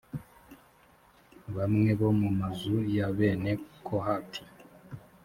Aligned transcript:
bamwe 1.55 1.89
bo 1.99 2.09
mu 2.19 2.29
mazu 2.39 2.77
ya 2.95 3.07
bene 3.17 3.51
kohati 3.85 4.43